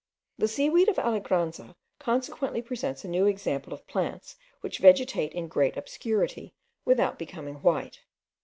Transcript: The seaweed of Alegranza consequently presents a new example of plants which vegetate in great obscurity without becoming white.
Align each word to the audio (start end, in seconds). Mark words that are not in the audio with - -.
The 0.39 0.47
seaweed 0.47 0.89
of 0.89 0.95
Alegranza 0.97 1.75
consequently 1.99 2.59
presents 2.63 3.05
a 3.05 3.07
new 3.07 3.27
example 3.27 3.71
of 3.71 3.85
plants 3.85 4.35
which 4.61 4.79
vegetate 4.79 5.31
in 5.33 5.47
great 5.47 5.77
obscurity 5.77 6.55
without 6.85 7.19
becoming 7.19 7.61
white. 7.61 7.99